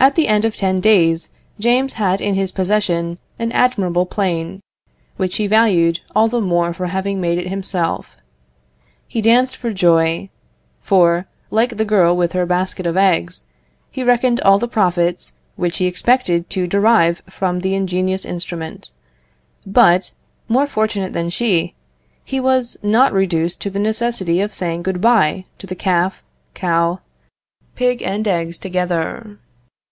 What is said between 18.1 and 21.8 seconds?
instrument; but, more fortunate than she,